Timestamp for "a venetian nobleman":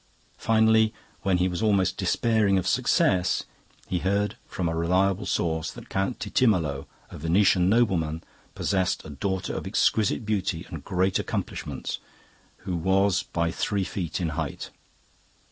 7.11-8.23